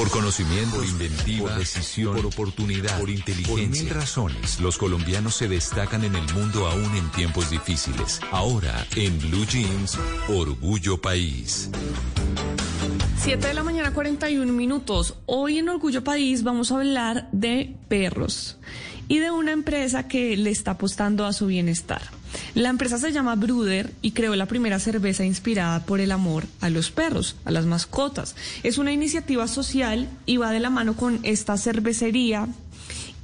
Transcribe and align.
Por 0.00 0.10
conocimiento, 0.10 0.76
por 0.76 0.86
inventiva, 0.86 1.48
por 1.50 1.58
decisión, 1.58 2.16
por 2.16 2.24
oportunidad, 2.24 2.98
por 2.98 3.10
inteligencia. 3.10 3.54
Por 3.54 3.68
mil 3.68 3.90
razones, 3.90 4.58
los 4.58 4.78
colombianos 4.78 5.34
se 5.34 5.46
destacan 5.46 6.04
en 6.04 6.14
el 6.14 6.22
mundo 6.32 6.66
aún 6.66 6.96
en 6.96 7.10
tiempos 7.10 7.50
difíciles. 7.50 8.18
Ahora, 8.30 8.86
en 8.96 9.18
Blue 9.18 9.44
Jeans, 9.44 9.98
Orgullo 10.30 10.98
País. 11.02 11.68
7 13.18 13.46
de 13.46 13.52
la 13.52 13.62
mañana, 13.62 13.92
41 13.92 14.50
minutos. 14.50 15.18
Hoy 15.26 15.58
en 15.58 15.68
Orgullo 15.68 16.02
País 16.02 16.44
vamos 16.44 16.72
a 16.72 16.76
hablar 16.76 17.28
de 17.32 17.76
perros 17.88 18.56
y 19.06 19.18
de 19.18 19.30
una 19.30 19.52
empresa 19.52 20.08
que 20.08 20.34
le 20.38 20.48
está 20.48 20.70
apostando 20.70 21.26
a 21.26 21.34
su 21.34 21.44
bienestar. 21.44 22.00
La 22.54 22.68
empresa 22.68 22.98
se 22.98 23.12
llama 23.12 23.36
Bruder 23.36 23.92
y 24.02 24.10
creó 24.10 24.34
la 24.34 24.46
primera 24.46 24.78
cerveza 24.78 25.24
inspirada 25.24 25.84
por 25.84 26.00
el 26.00 26.10
amor 26.10 26.44
a 26.60 26.70
los 26.70 26.90
perros, 26.90 27.36
a 27.44 27.50
las 27.50 27.66
mascotas. 27.66 28.34
Es 28.62 28.78
una 28.78 28.92
iniciativa 28.92 29.46
social 29.46 30.08
y 30.26 30.36
va 30.36 30.50
de 30.50 30.60
la 30.60 30.70
mano 30.70 30.94
con 30.94 31.20
esta 31.22 31.56
cervecería 31.56 32.48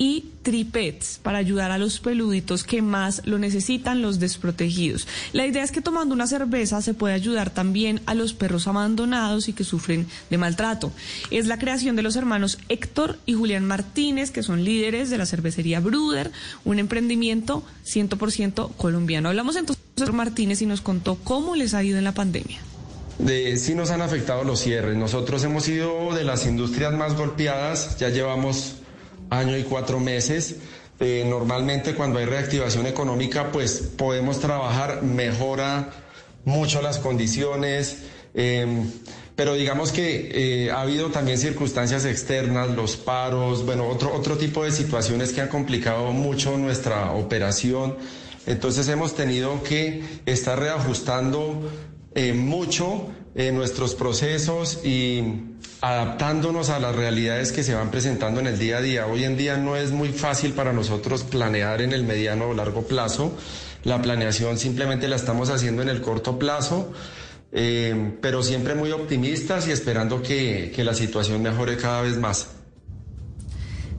y 0.00 0.30
tripets 0.42 1.20
para 1.22 1.36
ayudar 1.36 1.70
a 1.70 1.76
los 1.76 2.00
peluditos 2.00 2.64
que 2.64 2.80
más 2.80 3.20
lo 3.26 3.38
necesitan, 3.38 4.00
los 4.00 4.18
desprotegidos. 4.18 5.06
La 5.34 5.46
idea 5.46 5.62
es 5.62 5.72
que 5.72 5.82
tomando 5.82 6.14
una 6.14 6.26
cerveza 6.26 6.80
se 6.80 6.94
puede 6.94 7.12
ayudar 7.12 7.50
también 7.50 8.00
a 8.06 8.14
los 8.14 8.32
perros 8.32 8.66
abandonados 8.66 9.50
y 9.50 9.52
que 9.52 9.62
sufren 9.62 10.06
de 10.30 10.38
maltrato. 10.38 10.90
Es 11.30 11.46
la 11.46 11.58
creación 11.58 11.96
de 11.96 12.02
los 12.02 12.16
hermanos 12.16 12.56
Héctor 12.70 13.18
y 13.26 13.34
Julián 13.34 13.66
Martínez, 13.66 14.30
que 14.30 14.42
son 14.42 14.64
líderes 14.64 15.10
de 15.10 15.18
la 15.18 15.26
cervecería 15.26 15.80
Bruder, 15.80 16.32
un 16.64 16.78
emprendimiento 16.78 17.62
100% 17.84 18.74
colombiano. 18.76 19.28
Hablamos 19.28 19.56
entonces 19.56 19.84
con 20.02 20.16
Martínez 20.16 20.62
y 20.62 20.66
nos 20.66 20.80
contó 20.80 21.16
cómo 21.16 21.56
les 21.56 21.74
ha 21.74 21.84
ido 21.84 21.98
en 21.98 22.04
la 22.04 22.14
pandemia. 22.14 22.58
De, 23.18 23.58
sí 23.58 23.74
nos 23.74 23.90
han 23.90 24.00
afectado 24.00 24.44
los 24.44 24.60
cierres. 24.60 24.96
Nosotros 24.96 25.44
hemos 25.44 25.64
sido 25.64 26.14
de 26.14 26.24
las 26.24 26.46
industrias 26.46 26.94
más 26.94 27.18
golpeadas, 27.18 27.98
ya 27.98 28.08
llevamos 28.08 28.76
año 29.30 29.56
y 29.56 29.62
cuatro 29.62 29.98
meses. 30.00 30.56
Eh, 30.98 31.24
normalmente 31.26 31.94
cuando 31.94 32.18
hay 32.18 32.26
reactivación 32.26 32.86
económica, 32.86 33.50
pues 33.52 33.90
podemos 33.96 34.38
trabajar, 34.38 35.02
mejora 35.02 35.88
mucho 36.44 36.82
las 36.82 36.98
condiciones, 36.98 38.02
em, 38.34 38.90
pero 39.34 39.54
digamos 39.54 39.92
que 39.92 40.66
eh, 40.66 40.70
ha 40.70 40.82
habido 40.82 41.08
también 41.08 41.38
circunstancias 41.38 42.04
externas, 42.04 42.68
los 42.70 42.96
paros, 42.98 43.64
bueno, 43.64 43.88
otro, 43.88 44.12
otro 44.14 44.36
tipo 44.36 44.62
de 44.62 44.72
situaciones 44.72 45.32
que 45.32 45.40
han 45.40 45.48
complicado 45.48 46.12
mucho 46.12 46.58
nuestra 46.58 47.12
operación. 47.12 47.96
Entonces 48.46 48.86
hemos 48.88 49.14
tenido 49.14 49.62
que 49.62 50.02
estar 50.26 50.58
reajustando 50.58 51.62
eh, 52.14 52.34
mucho 52.34 53.08
nuestros 53.52 53.94
procesos 53.94 54.84
y 54.84 55.22
adaptándonos 55.80 56.68
a 56.68 56.78
las 56.78 56.94
realidades 56.94 57.52
que 57.52 57.62
se 57.62 57.74
van 57.74 57.90
presentando 57.90 58.40
en 58.40 58.46
el 58.46 58.58
día 58.58 58.78
a 58.78 58.82
día. 58.82 59.06
Hoy 59.06 59.24
en 59.24 59.36
día 59.36 59.56
no 59.56 59.76
es 59.76 59.92
muy 59.92 60.10
fácil 60.10 60.52
para 60.52 60.72
nosotros 60.72 61.22
planear 61.22 61.80
en 61.80 61.92
el 61.92 62.04
mediano 62.04 62.48
o 62.48 62.54
largo 62.54 62.82
plazo. 62.82 63.36
La 63.84 64.02
planeación 64.02 64.58
simplemente 64.58 65.08
la 65.08 65.16
estamos 65.16 65.48
haciendo 65.48 65.80
en 65.80 65.88
el 65.88 66.02
corto 66.02 66.38
plazo, 66.38 66.92
eh, 67.52 68.12
pero 68.20 68.42
siempre 68.42 68.74
muy 68.74 68.92
optimistas 68.92 69.68
y 69.68 69.70
esperando 69.70 70.22
que, 70.22 70.70
que 70.74 70.84
la 70.84 70.92
situación 70.94 71.42
mejore 71.42 71.76
cada 71.78 72.02
vez 72.02 72.18
más 72.18 72.59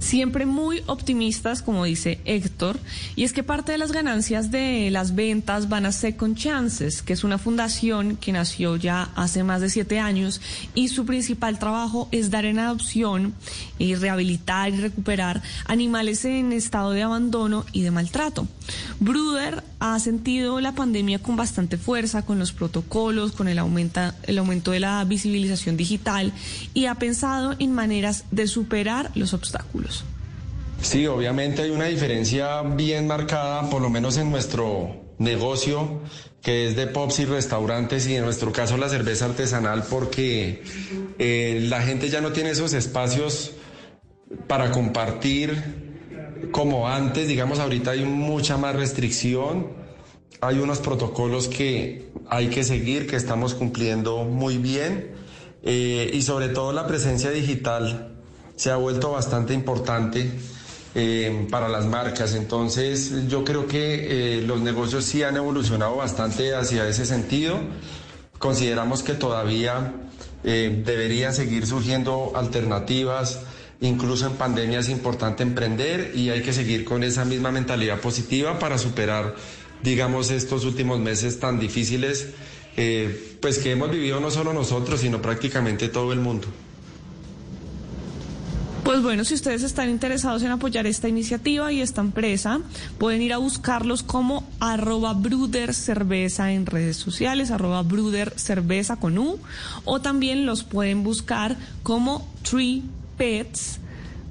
siempre 0.00 0.46
muy 0.46 0.82
optimistas, 0.86 1.62
como 1.62 1.84
dice 1.84 2.20
Héctor, 2.24 2.80
y 3.14 3.22
es 3.22 3.32
que 3.32 3.44
parte 3.44 3.72
de 3.72 3.78
las 3.78 3.92
ganancias 3.92 4.50
de 4.50 4.90
las 4.90 5.14
ventas 5.14 5.68
van 5.68 5.86
a 5.86 5.92
Second 5.92 6.36
Chances, 6.36 7.02
que 7.02 7.12
es 7.12 7.22
una 7.22 7.38
fundación 7.38 8.16
que 8.16 8.32
nació 8.32 8.76
ya 8.76 9.10
hace 9.14 9.44
más 9.44 9.60
de 9.60 9.70
siete 9.70 10.00
años 10.00 10.40
y 10.74 10.88
su 10.88 11.06
principal 11.06 11.58
trabajo 11.58 12.08
es 12.10 12.30
dar 12.30 12.44
en 12.44 12.58
adopción 12.58 13.34
y 13.78 13.94
rehabilitar 13.94 14.72
y 14.72 14.80
recuperar 14.80 15.42
animales 15.66 16.24
en 16.24 16.52
estado 16.52 16.90
de 16.90 17.02
abandono 17.02 17.64
y 17.72 17.82
de 17.82 17.90
maltrato. 17.90 18.48
Bruder 18.98 19.62
ha 19.80 19.98
sentido 19.98 20.60
la 20.60 20.72
pandemia 20.72 21.18
con 21.18 21.36
bastante 21.36 21.78
fuerza, 21.78 22.22
con 22.22 22.38
los 22.38 22.52
protocolos, 22.52 23.32
con 23.32 23.48
el, 23.48 23.58
aumenta, 23.58 24.14
el 24.24 24.38
aumento 24.38 24.70
de 24.70 24.80
la 24.80 25.02
visibilización 25.04 25.76
digital 25.76 26.32
y 26.74 26.86
ha 26.86 26.94
pensado 26.96 27.56
en 27.58 27.72
maneras 27.72 28.24
de 28.30 28.46
superar 28.46 29.10
los 29.14 29.32
obstáculos. 29.32 30.04
Sí, 30.82 31.06
obviamente 31.06 31.62
hay 31.62 31.70
una 31.70 31.86
diferencia 31.86 32.62
bien 32.62 33.06
marcada, 33.06 33.68
por 33.68 33.82
lo 33.82 33.90
menos 33.90 34.16
en 34.16 34.30
nuestro 34.30 35.02
negocio, 35.18 36.00
que 36.42 36.68
es 36.68 36.76
de 36.76 36.86
pops 36.86 37.20
y 37.20 37.24
restaurantes 37.24 38.06
y 38.06 38.16
en 38.16 38.24
nuestro 38.24 38.52
caso 38.52 38.76
la 38.76 38.88
cerveza 38.88 39.26
artesanal, 39.26 39.84
porque 39.88 40.62
eh, 41.18 41.66
la 41.68 41.82
gente 41.82 42.08
ya 42.08 42.20
no 42.20 42.32
tiene 42.32 42.50
esos 42.50 42.72
espacios 42.72 43.52
para 44.46 44.70
compartir 44.70 45.79
como 46.52 46.88
antes, 46.88 47.28
digamos, 47.28 47.58
ahorita 47.58 47.92
hay 47.92 48.04
mucha 48.04 48.56
más 48.56 48.74
restricción, 48.76 49.68
hay 50.40 50.58
unos 50.58 50.78
protocolos 50.78 51.48
que 51.48 52.10
hay 52.28 52.48
que 52.48 52.64
seguir, 52.64 53.06
que 53.06 53.16
estamos 53.16 53.54
cumpliendo 53.54 54.24
muy 54.24 54.58
bien, 54.58 55.12
eh, 55.62 56.10
y 56.12 56.22
sobre 56.22 56.48
todo 56.48 56.72
la 56.72 56.86
presencia 56.86 57.30
digital 57.30 58.16
se 58.56 58.70
ha 58.70 58.76
vuelto 58.76 59.12
bastante 59.12 59.54
importante. 59.54 60.30
Eh, 60.96 61.46
para 61.52 61.68
las 61.68 61.86
marcas. 61.86 62.34
Entonces 62.34 63.28
yo 63.28 63.44
creo 63.44 63.68
que 63.68 64.38
eh, 64.38 64.42
los 64.42 64.60
negocios 64.60 65.04
sí 65.04 65.22
han 65.22 65.36
evolucionado 65.36 65.94
bastante 65.94 66.52
hacia 66.56 66.88
ese 66.88 67.06
sentido. 67.06 67.60
Consideramos 68.40 69.04
que 69.04 69.12
todavía 69.14 69.94
deberían 70.42 71.32
seguir 71.32 71.64
surgiendo 71.64 72.32
alternativas 72.34 73.38
Incluso 73.82 74.26
en 74.26 74.34
pandemia 74.34 74.80
es 74.80 74.90
importante 74.90 75.42
emprender 75.42 76.12
y 76.14 76.28
hay 76.28 76.42
que 76.42 76.52
seguir 76.52 76.84
con 76.84 77.02
esa 77.02 77.24
misma 77.24 77.50
mentalidad 77.50 77.98
positiva 77.98 78.58
para 78.58 78.76
superar, 78.76 79.34
digamos, 79.82 80.30
estos 80.30 80.66
últimos 80.66 81.00
meses 81.00 81.40
tan 81.40 81.58
difíciles, 81.58 82.28
eh, 82.76 83.36
pues 83.40 83.58
que 83.58 83.72
hemos 83.72 83.90
vivido 83.90 84.20
no 84.20 84.30
solo 84.30 84.52
nosotros, 84.52 85.00
sino 85.00 85.22
prácticamente 85.22 85.88
todo 85.88 86.12
el 86.12 86.20
mundo. 86.20 86.46
Pues 88.84 89.02
bueno, 89.02 89.24
si 89.24 89.34
ustedes 89.34 89.62
están 89.62 89.88
interesados 89.88 90.42
en 90.42 90.50
apoyar 90.50 90.86
esta 90.86 91.08
iniciativa 91.08 91.72
y 91.72 91.80
esta 91.80 92.00
empresa, 92.00 92.60
pueden 92.98 93.22
ir 93.22 93.32
a 93.32 93.38
buscarlos 93.38 94.02
como 94.02 94.46
arroba 94.58 95.14
Bruder 95.14 95.72
Cerveza 95.74 96.52
en 96.52 96.66
redes 96.66 96.96
sociales, 96.96 97.50
arroba 97.50 97.82
Bruder 97.82 98.32
Cerveza 98.36 98.96
con 98.96 99.16
U, 99.16 99.38
o 99.84 100.00
también 100.00 100.44
los 100.44 100.64
pueden 100.64 101.02
buscar 101.02 101.56
como 101.82 102.28
Tree 102.42 102.82
Pets 103.20 103.80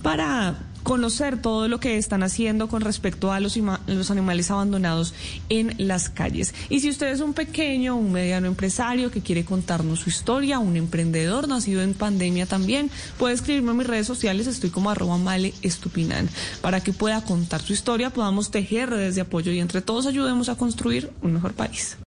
para 0.00 0.54
conocer 0.84 1.42
todo 1.42 1.66
lo 1.66 1.80
que 1.80 1.98
están 1.98 2.22
haciendo 2.22 2.68
con 2.68 2.82
respecto 2.82 3.32
a 3.32 3.40
los, 3.40 3.58
los, 3.88 4.10
animales 4.12 4.52
abandonados 4.52 5.12
en 5.48 5.74
las 5.78 6.08
calles. 6.08 6.54
Y 6.68 6.78
si 6.78 6.90
usted 6.90 7.08
es 7.08 7.18
un 7.18 7.34
pequeño, 7.34 7.96
un 7.96 8.12
mediano 8.12 8.46
empresario 8.46 9.10
que 9.10 9.22
quiere 9.22 9.44
contarnos 9.44 9.98
su 9.98 10.10
historia, 10.10 10.60
un 10.60 10.76
emprendedor 10.76 11.48
nacido 11.48 11.82
en 11.82 11.94
pandemia 11.94 12.46
también, 12.46 12.88
puede 13.18 13.34
escribirme 13.34 13.72
en 13.72 13.78
mis 13.78 13.88
redes 13.88 14.06
sociales, 14.06 14.46
estoy 14.46 14.70
como 14.70 14.88
arroba 14.88 15.18
male 15.18 15.52
estupinan, 15.62 16.28
para 16.60 16.78
que 16.80 16.92
pueda 16.92 17.20
contar 17.22 17.60
su 17.62 17.72
historia, 17.72 18.10
podamos 18.10 18.52
tejer 18.52 18.90
redes 18.90 19.16
de 19.16 19.22
apoyo 19.22 19.50
y 19.50 19.58
entre 19.58 19.82
todos 19.82 20.06
ayudemos 20.06 20.48
a 20.48 20.54
construir 20.54 21.10
un 21.22 21.32
mejor 21.32 21.54
país. 21.54 21.96